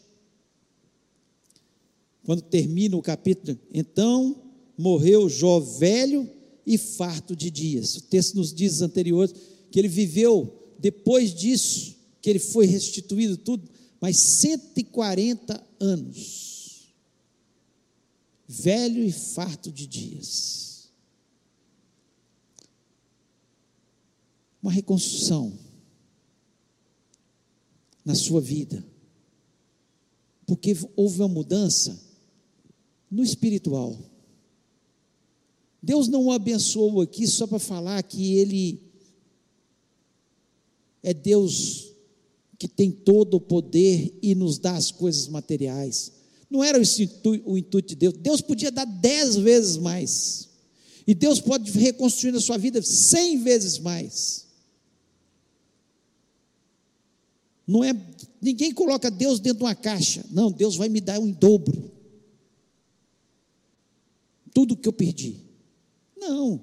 [2.24, 6.30] quando termina o capítulo, então morreu Jó velho
[6.66, 7.96] e farto de dias.
[7.96, 9.34] O texto nos diz anteriores
[9.72, 16.94] que ele viveu depois disso, que ele foi restituído tudo, mas 140 anos.
[18.48, 20.90] Velho e farto de dias.
[24.62, 25.58] Uma reconstrução
[28.04, 28.86] na sua vida.
[30.46, 32.00] Porque houve uma mudança
[33.10, 33.98] no espiritual.
[35.86, 38.82] Deus não o abençoou aqui só para falar que Ele
[41.04, 41.92] é Deus
[42.58, 46.12] que tem todo o poder e nos dá as coisas materiais.
[46.50, 48.16] Não era o intuito de Deus.
[48.18, 50.50] Deus podia dar dez vezes mais.
[51.06, 54.48] E Deus pode reconstruir na sua vida cem vezes mais.
[57.68, 57.94] Não é,
[58.42, 60.26] ninguém coloca Deus dentro de uma caixa.
[60.32, 61.92] Não, Deus vai me dar um dobro.
[64.52, 65.45] Tudo que eu perdi.
[66.28, 66.60] Não.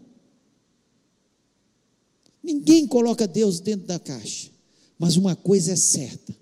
[2.43, 4.51] Ninguém coloca Deus dentro da caixa.
[4.99, 6.37] Mas uma coisa é certa: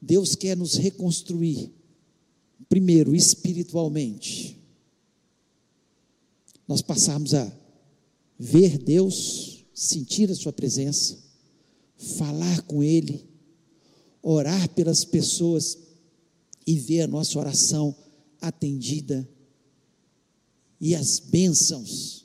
[0.00, 1.72] Deus quer nos reconstruir,
[2.68, 4.60] primeiro, espiritualmente.
[6.68, 7.50] Nós passarmos a
[8.38, 11.18] ver Deus, sentir a Sua presença,
[11.96, 13.26] falar com Ele,
[14.22, 15.78] orar pelas pessoas
[16.66, 17.94] e ver a nossa oração
[18.40, 19.28] atendida
[20.80, 22.23] e as bênçãos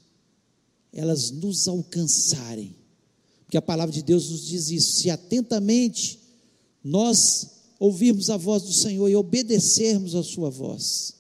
[0.92, 2.76] elas nos alcançarem.
[3.46, 6.20] Porque a palavra de Deus nos diz isso: se atentamente
[6.84, 7.50] nós
[7.80, 11.16] ouvirmos a voz do Senhor e obedecermos a Sua voz,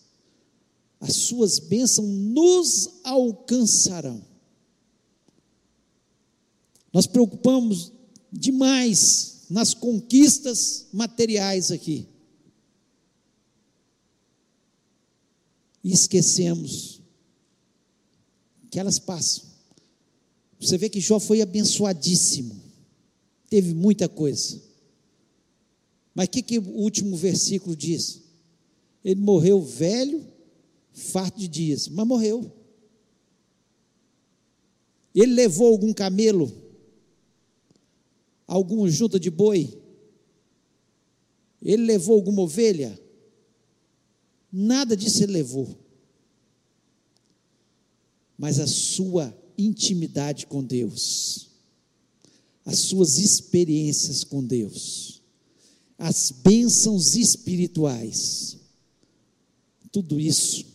[0.99, 4.21] as Suas bênçãos nos alcançarão.
[6.91, 7.91] Nós preocupamos
[8.31, 12.07] demais nas conquistas materiais aqui.
[15.83, 17.01] E esquecemos
[18.69, 19.48] que elas passam.
[20.59, 22.61] Você vê que Jó foi abençoadíssimo,
[23.49, 24.61] teve muita coisa.
[26.13, 28.21] Mas o que, que o último versículo diz?
[29.03, 30.27] Ele morreu velho,
[30.91, 32.51] farto de dias, mas morreu.
[35.15, 36.51] Ele levou algum camelo,
[38.45, 39.79] alguma junta de boi,
[41.61, 42.99] ele levou alguma ovelha,
[44.51, 45.77] nada disso ele levou.
[48.37, 51.49] Mas a sua intimidade com Deus,
[52.65, 55.21] as suas experiências com Deus,
[55.97, 58.57] as bênçãos espirituais,
[59.91, 60.65] tudo isso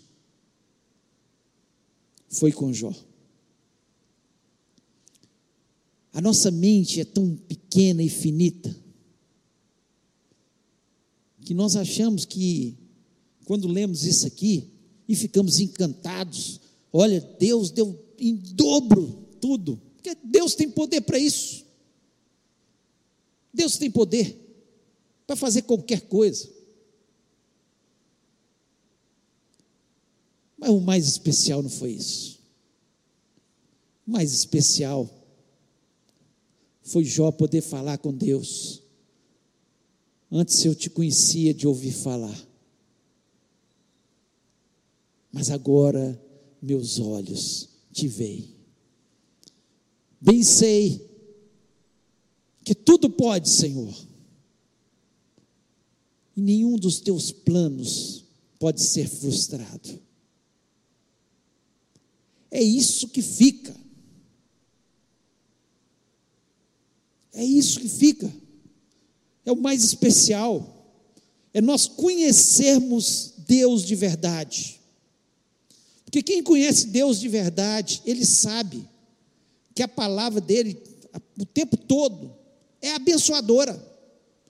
[2.29, 2.93] foi com Jó.
[6.13, 8.75] A nossa mente é tão pequena e finita
[11.41, 12.77] que nós achamos que
[13.45, 14.71] quando lemos isso aqui
[15.09, 16.61] e ficamos encantados,
[16.93, 21.65] olha, Deus deu em dobro tudo, porque Deus tem poder para isso.
[23.53, 24.37] Deus tem poder
[25.27, 26.49] para fazer qualquer coisa.
[30.57, 32.41] Mas o mais especial não foi isso.
[34.07, 35.09] O mais especial
[36.83, 38.83] foi Jó poder falar com Deus.
[40.31, 42.39] Antes eu te conhecia de ouvir falar.
[45.33, 46.21] Mas agora
[46.61, 48.53] meus olhos te veem.
[50.21, 51.09] Bem sei
[52.65, 53.95] que tudo pode, Senhor,
[56.37, 58.25] e nenhum dos teus planos
[58.59, 60.03] pode ser frustrado.
[62.51, 63.75] É isso que fica.
[67.33, 68.33] É isso que fica.
[69.45, 70.75] É o mais especial.
[71.53, 74.81] É nós conhecermos Deus de verdade.
[76.15, 78.89] Porque quem conhece Deus de verdade, ele sabe
[79.75, 80.81] que a palavra dele,
[81.37, 82.33] o tempo todo,
[82.81, 83.85] é abençoadora.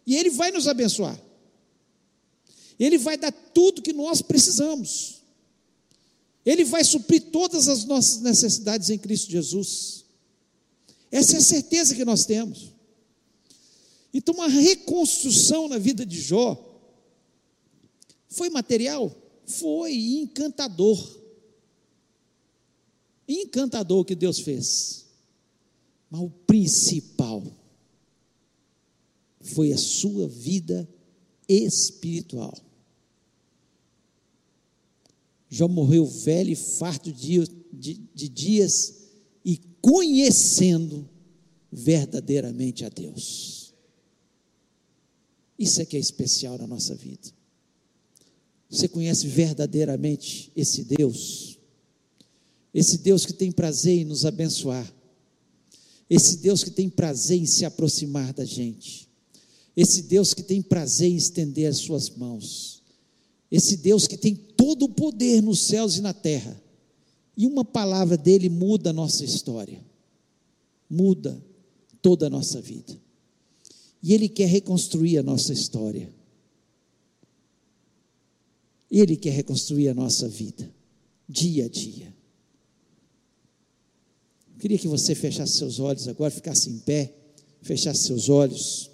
[0.07, 1.19] E ele vai nos abençoar.
[2.79, 5.23] Ele vai dar tudo que nós precisamos.
[6.45, 10.05] Ele vai suprir todas as nossas necessidades em Cristo Jesus.
[11.11, 12.75] Essa é a certeza que nós temos.
[14.12, 16.62] Então, uma reconstrução na vida de Jó
[18.29, 19.11] foi material?
[19.47, 21.24] Foi encantador.
[23.29, 25.07] Encantador que Deus fez.
[26.11, 27.43] Mas o principal
[29.41, 30.89] foi a sua vida
[31.49, 32.57] espiritual.
[35.49, 38.95] Jó morreu velho e farto de, de, de dias
[39.45, 41.09] e conhecendo
[41.70, 43.75] verdadeiramente a Deus.
[45.59, 47.33] Isso é que é especial na nossa vida.
[48.68, 51.59] Você conhece verdadeiramente esse Deus?
[52.75, 54.93] Esse Deus que tem prazer em nos abençoar.
[56.11, 59.09] Esse Deus que tem prazer em se aproximar da gente.
[59.77, 62.83] Esse Deus que tem prazer em estender as suas mãos.
[63.51, 66.61] Esse Deus que tem todo o poder nos céus e na terra.
[67.37, 69.81] E uma palavra dele muda a nossa história.
[70.91, 71.41] Muda
[72.03, 73.01] toda a nossa vida.
[74.03, 76.12] E ele quer reconstruir a nossa história.
[78.91, 80.70] Ele quer reconstruir a nossa vida,
[81.29, 82.14] dia a dia.
[84.65, 87.15] Queria que você fechasse seus olhos agora, ficasse em pé,
[87.61, 88.91] fechasse seus olhos.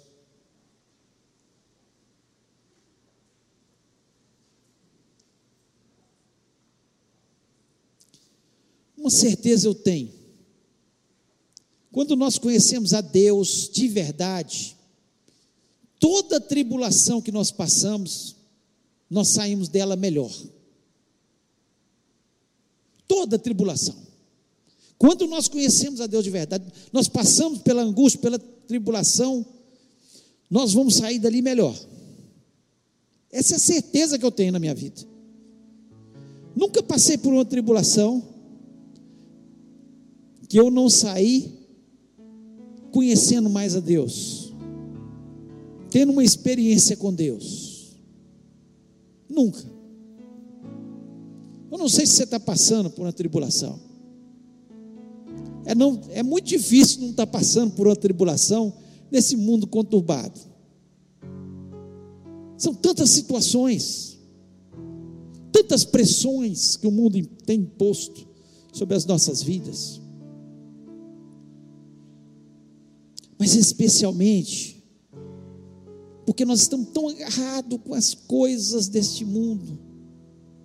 [8.97, 10.13] Uma certeza eu tenho.
[11.89, 14.75] Quando nós conhecemos a Deus de verdade,
[15.97, 18.35] toda tribulação que nós passamos,
[19.09, 20.33] nós saímos dela melhor.
[23.07, 24.10] Toda tribulação.
[25.01, 29.43] Quando nós conhecemos a Deus de verdade, nós passamos pela angústia, pela tribulação,
[30.47, 31.75] nós vamos sair dali melhor.
[33.31, 35.01] Essa é a certeza que eu tenho na minha vida.
[36.55, 38.21] Nunca passei por uma tribulação
[40.47, 41.51] que eu não saí
[42.91, 44.53] conhecendo mais a Deus,
[45.89, 47.97] tendo uma experiência com Deus.
[49.27, 49.65] Nunca.
[51.71, 53.90] Eu não sei se você está passando por uma tribulação.
[55.65, 58.73] É, não, é muito difícil não estar tá passando por uma tribulação
[59.11, 60.39] nesse mundo conturbado.
[62.57, 64.19] São tantas situações,
[65.51, 68.27] tantas pressões que o mundo tem imposto
[68.71, 69.99] sobre as nossas vidas.
[73.37, 74.81] Mas especialmente
[76.25, 79.77] porque nós estamos tão agarrados com as coisas deste mundo.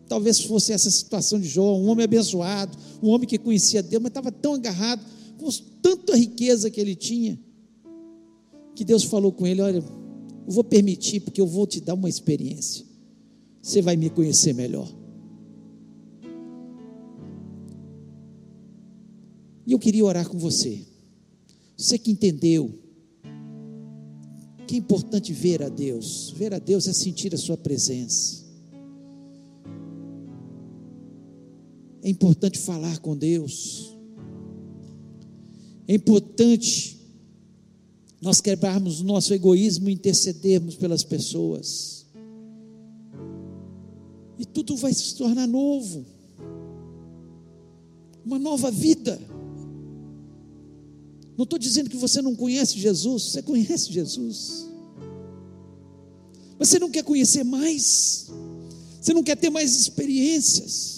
[0.09, 4.11] Talvez fosse essa situação de Jó, um homem abençoado, um homem que conhecia Deus, mas
[4.11, 5.05] estava tão agarrado
[5.39, 5.49] com
[5.83, 7.39] tanta riqueza que ele tinha,
[8.75, 12.09] que Deus falou com ele: Olha, eu vou permitir, porque eu vou te dar uma
[12.09, 12.85] experiência,
[13.61, 14.89] você vai me conhecer melhor.
[19.67, 20.87] E eu queria orar com você,
[21.77, 22.73] você que entendeu,
[24.67, 26.33] que é importante ver a Deus.
[26.37, 28.46] Ver a Deus é sentir a Sua presença.
[32.07, 33.93] É importante falar com Deus.
[35.89, 36.97] É importante
[38.21, 42.07] nós quebrarmos o nosso egoísmo e intercedermos pelas pessoas.
[44.39, 46.07] E tudo vai se tornar novo.
[48.25, 49.21] Uma nova vida.
[51.37, 54.71] Não estou dizendo que você não conhece Jesus, você conhece Jesus.
[56.57, 58.31] Mas você não quer conhecer mais,
[59.03, 60.96] você não quer ter mais experiências,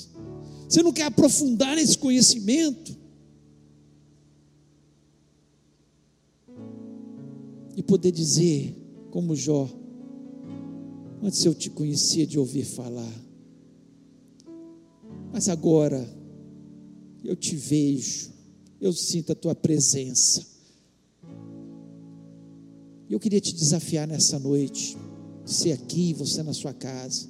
[0.69, 2.97] você não quer aprofundar esse conhecimento.
[7.77, 8.77] E poder dizer,
[9.11, 9.69] como Jó,
[11.23, 13.13] antes eu te conhecia de ouvir falar,
[15.33, 16.09] mas agora
[17.25, 18.39] eu te vejo
[18.81, 20.47] eu sinto a tua presença.
[23.09, 24.97] E eu queria te desafiar nessa noite,
[25.45, 27.29] você aqui, você na sua casa.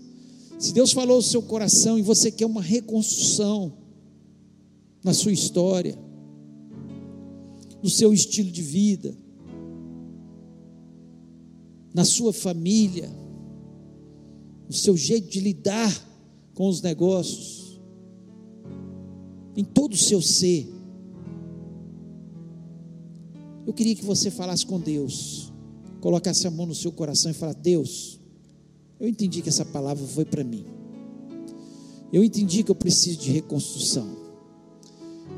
[0.58, 3.72] Se Deus falou o seu coração e você quer uma reconstrução
[5.04, 5.96] na sua história,
[7.80, 9.16] no seu estilo de vida,
[11.94, 13.08] na sua família,
[14.66, 16.06] no seu jeito de lidar
[16.54, 17.80] com os negócios,
[19.56, 20.68] em todo o seu ser,
[23.64, 25.52] eu queria que você falasse com Deus,
[26.00, 28.17] colocasse a mão no seu coração e falasse: Deus,
[29.00, 30.66] eu entendi que essa palavra foi para mim.
[32.12, 34.08] Eu entendi que eu preciso de reconstrução.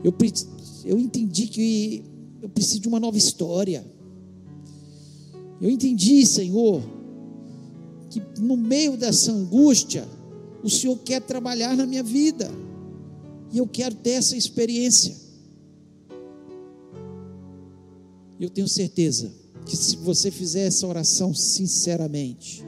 [0.02, 0.14] Eu,
[0.84, 2.04] eu entendi que
[2.40, 3.84] eu preciso de uma nova história.
[5.60, 6.82] Eu entendi, Senhor,
[8.08, 10.08] que no meio dessa angústia,
[10.62, 12.50] o Senhor quer trabalhar na minha vida.
[13.52, 15.14] E eu quero ter essa experiência.
[18.38, 19.30] Eu tenho certeza
[19.66, 22.64] que se você fizer essa oração sinceramente,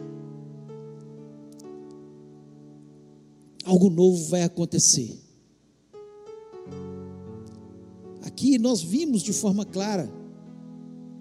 [3.64, 5.18] algo novo vai acontecer.
[8.22, 10.12] Aqui nós vimos de forma clara,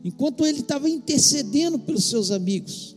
[0.04, 2.96] enquanto ele estava intercedendo pelos seus amigos,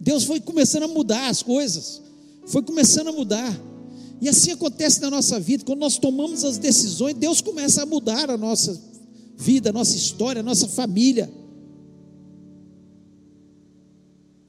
[0.00, 2.02] Deus foi começando a mudar as coisas,
[2.46, 3.68] foi começando a mudar.
[4.20, 8.30] E assim acontece na nossa vida, quando nós tomamos as decisões, Deus começa a mudar
[8.30, 8.80] a nossa
[9.36, 11.30] vida, a nossa história, a nossa família.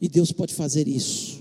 [0.01, 1.38] E Deus pode fazer isso,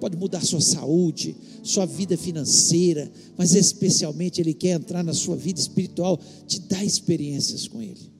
[0.00, 5.60] pode mudar sua saúde, sua vida financeira, mas especialmente Ele quer entrar na sua vida
[5.60, 8.10] espiritual, te dar experiências com Ele.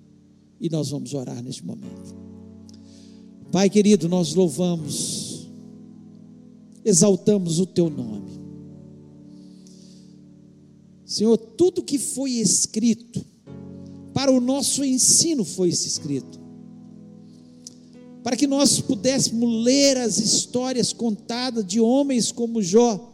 [0.61, 2.14] E nós vamos orar neste momento.
[3.51, 5.49] Pai querido, nós louvamos,
[6.85, 8.31] exaltamos o Teu nome.
[11.05, 13.24] Senhor, tudo que foi escrito,
[14.12, 16.39] para o nosso ensino foi escrito.
[18.23, 23.09] Para que nós pudéssemos ler as histórias contadas de homens como Jó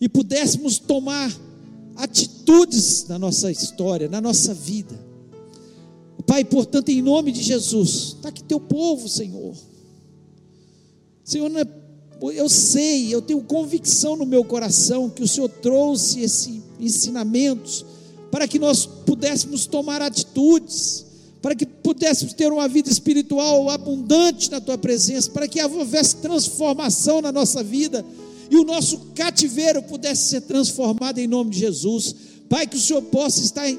[0.00, 1.32] e pudéssemos tomar
[1.96, 4.98] atitudes na nossa história, na nossa vida.
[6.26, 9.54] Pai, portanto, em nome de Jesus, está aqui teu povo, Senhor.
[11.22, 11.66] Senhor, é,
[12.34, 17.84] eu sei, eu tenho convicção no meu coração que o Senhor trouxe esses ensinamentos
[18.30, 21.06] para que nós pudéssemos tomar atitudes,
[21.44, 27.20] para que pudéssemos ter uma vida espiritual abundante na tua presença, para que houvesse transformação
[27.20, 28.02] na nossa vida
[28.50, 32.16] e o nosso cativeiro pudesse ser transformado em nome de Jesus.
[32.48, 33.70] Pai, que o Senhor possa estar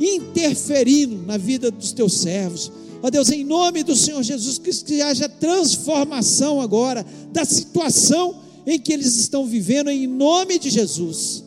[0.00, 2.72] interferindo na vida dos teus servos.
[3.00, 8.80] Ó Deus, em nome do Senhor Jesus, que, que haja transformação agora da situação em
[8.80, 11.44] que eles estão vivendo, em nome de Jesus.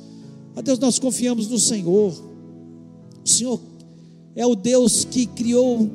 [0.55, 2.14] Ó Deus, nós confiamos no Senhor.
[3.26, 3.60] O Senhor
[4.40, 5.92] é o Deus que criou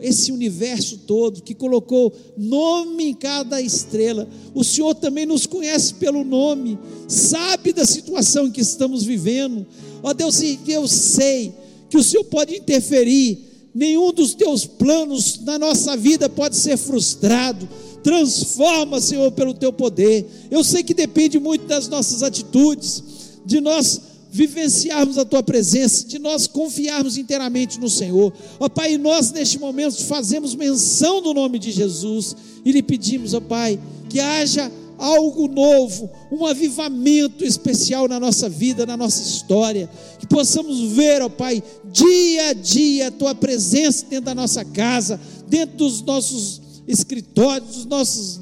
[0.00, 4.28] esse universo todo, que colocou nome em cada estrela.
[4.52, 6.76] O Senhor também nos conhece pelo nome,
[7.06, 9.64] sabe da situação em que estamos vivendo.
[10.02, 11.54] Ó Deus, eu sei
[11.88, 13.38] que o Senhor pode interferir,
[13.72, 17.68] nenhum dos teus planos na nossa vida pode ser frustrado.
[18.02, 20.26] Transforma, Senhor, pelo teu poder.
[20.50, 23.04] Eu sei que depende muito das nossas atitudes,
[23.46, 24.00] de nós
[24.36, 28.32] vivenciarmos a tua presença, de nós confiarmos inteiramente no Senhor.
[28.60, 33.40] Ó Pai, nós neste momento fazemos menção do nome de Jesus e lhe pedimos, ó
[33.40, 33.80] Pai,
[34.10, 40.92] que haja algo novo, um avivamento especial na nossa vida, na nossa história, que possamos
[40.92, 45.18] ver, ó Pai, dia a dia a tua presença dentro da nossa casa,
[45.48, 48.40] dentro dos nossos escritórios, dos nossos,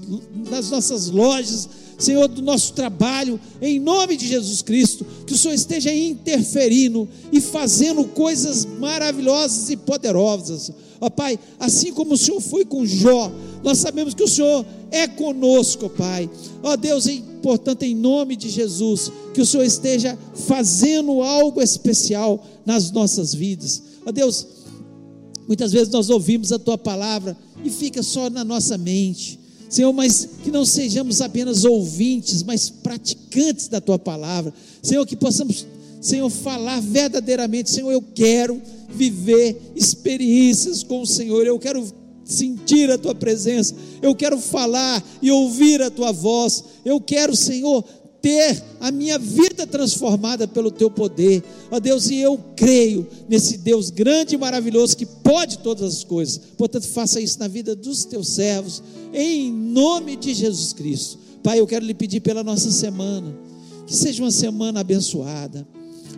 [0.50, 1.68] das nossas lojas,
[1.98, 7.40] Senhor, do nosso trabalho, em nome de Jesus Cristo, que o Senhor esteja interferindo e
[7.40, 10.72] fazendo coisas maravilhosas e poderosas.
[11.00, 13.30] Ó Pai, assim como o Senhor foi com Jó,
[13.62, 16.30] nós sabemos que o Senhor é conosco, Pai.
[16.62, 22.44] Ó Deus, é importante em nome de Jesus, que o Senhor esteja fazendo algo especial
[22.64, 23.82] nas nossas vidas.
[24.06, 24.46] Ó Deus,
[25.46, 29.43] muitas vezes nós ouvimos a tua palavra e fica só na nossa mente
[29.74, 34.54] Senhor, mas que não sejamos apenas ouvintes, mas praticantes da tua palavra.
[34.80, 35.66] Senhor, que possamos,
[36.00, 41.84] Senhor, falar verdadeiramente, Senhor, eu quero viver experiências com o Senhor, eu quero
[42.24, 47.84] sentir a tua presença, eu quero falar e ouvir a tua voz, eu quero, Senhor,
[48.24, 51.44] ter a minha vida transformada pelo teu poder.
[51.70, 56.40] Ó Deus, e eu creio nesse Deus grande e maravilhoso que pode todas as coisas.
[56.56, 61.18] Portanto, faça isso na vida dos teus servos, em nome de Jesus Cristo.
[61.42, 63.36] Pai, eu quero lhe pedir pela nossa semana,
[63.86, 65.68] que seja uma semana abençoada,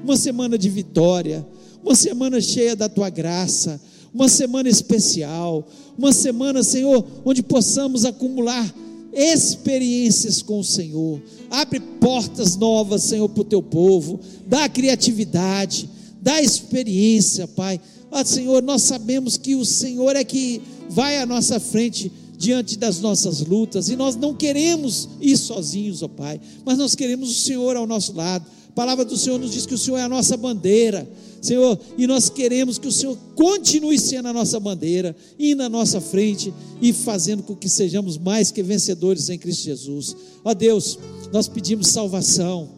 [0.04, 1.44] uma semana de vitória,
[1.82, 3.80] uma semana cheia da tua graça,
[4.14, 5.66] uma semana especial,
[5.98, 8.72] uma semana, Senhor, onde possamos acumular
[9.16, 11.22] experiências com o Senhor.
[11.50, 14.20] Abre portas novas, Senhor, para o teu povo.
[14.46, 15.88] Dá criatividade,
[16.20, 17.80] dá experiência, Pai.
[18.10, 20.60] Ó Senhor, nós sabemos que o Senhor é que
[20.90, 26.08] vai à nossa frente diante das nossas lutas e nós não queremos ir sozinhos, ó
[26.08, 28.44] Pai, mas nós queremos o Senhor ao nosso lado.
[28.76, 31.10] Palavra do Senhor nos diz que o Senhor é a nossa bandeira.
[31.40, 35.98] Senhor, e nós queremos que o Senhor continue sendo a nossa bandeira, indo na nossa
[35.98, 36.52] frente
[36.82, 40.14] e fazendo com que sejamos mais que vencedores em Cristo Jesus.
[40.44, 40.98] Ó Deus,
[41.32, 42.68] nós pedimos salvação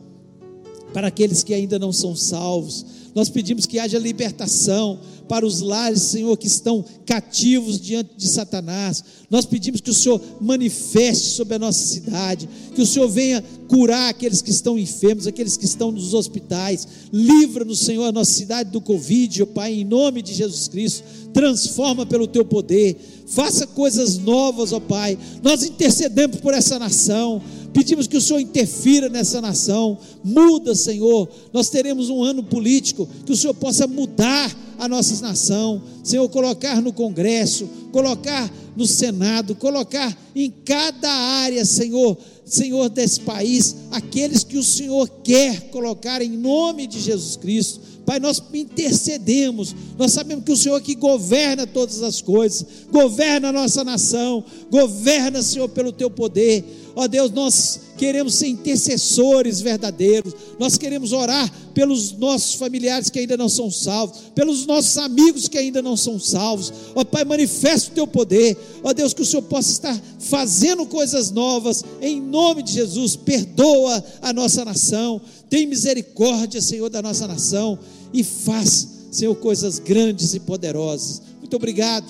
[0.93, 2.87] para aqueles que ainda não são salvos.
[3.13, 9.05] Nós pedimos que haja libertação para os lares, Senhor, que estão cativos diante de Satanás.
[9.31, 14.09] Nós pedimos que o Senhor manifeste sobre a nossa cidade, que o Senhor venha curar
[14.09, 16.89] aqueles que estão enfermos, aqueles que estão nos hospitais.
[17.13, 21.05] Livra-nos, Senhor, a nossa cidade do Covid, ó Pai, em nome de Jesus Cristo.
[21.33, 22.97] Transforma pelo teu poder.
[23.27, 25.19] Faça coisas novas, ó Pai.
[25.43, 27.43] Nós intercedemos por essa nação.
[27.73, 29.99] Pedimos que o Senhor interfira nessa nação.
[30.25, 31.29] Muda, Senhor.
[31.53, 35.83] Nós teremos um ano político que o Senhor possa mudar a nossa nação.
[36.03, 43.77] Senhor, colocar no Congresso, colocar no Senado, colocar em cada área, Senhor, Senhor desse país,
[43.91, 47.81] aqueles que o Senhor quer colocar em nome de Jesus Cristo.
[48.09, 53.53] Pai, nós intercedemos, nós sabemos que o Senhor que governa todas as coisas, governa a
[53.53, 56.65] nossa nação, governa, Senhor, pelo teu poder.
[56.97, 63.37] Ó Deus, nós queremos ser intercessores verdadeiros, nós queremos orar pelos nossos familiares que ainda
[63.37, 66.73] não são salvos, pelos nossos amigos que ainda não são salvos.
[66.95, 68.57] Ó Pai, manifesta o teu poder.
[68.83, 73.17] Ó Deus, que o Senhor possa estar fazendo coisas novas, em nome de Jesus.
[73.17, 77.79] Perdoa a nossa nação, tem misericórdia, Senhor, da nossa nação
[78.13, 81.23] e faz, Senhor, coisas grandes e poderosas.
[81.39, 82.07] Muito obrigado,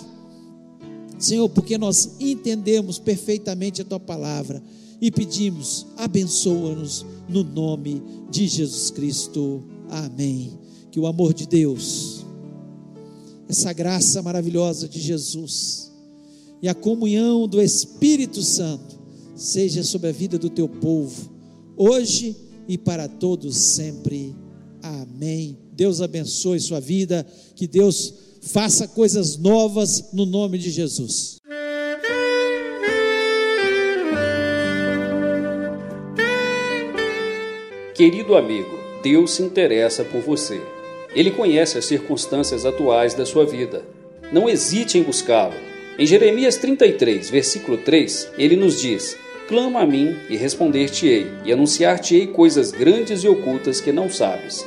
[1.19, 4.63] Senhor, porque nós entendemos perfeitamente a tua palavra
[5.01, 9.63] e pedimos, abençoa-nos no nome de Jesus Cristo.
[9.89, 10.59] Amém.
[10.91, 12.25] Que o amor de Deus,
[13.49, 15.93] essa graça maravilhosa de Jesus
[16.61, 18.99] e a comunhão do Espírito Santo
[19.35, 21.31] seja sobre a vida do teu povo,
[21.77, 22.37] hoje
[22.67, 24.35] e para todos sempre.
[24.83, 25.68] Amém.
[25.79, 27.24] Deus abençoe sua vida,
[27.55, 28.12] que Deus
[28.43, 31.37] faça coisas novas no nome de Jesus.
[37.95, 40.61] Querido amigo, Deus se interessa por você.
[41.14, 43.85] Ele conhece as circunstâncias atuais da sua vida.
[44.33, 45.55] Não hesite em buscá-lo.
[45.97, 49.16] Em Jeremias 33, versículo 3, ele nos diz:
[49.47, 54.66] Clama a mim e responder-te-ei, e anunciar-te-ei coisas grandes e ocultas que não sabes.